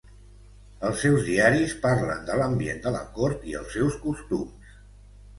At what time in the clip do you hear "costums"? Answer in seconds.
4.07-4.73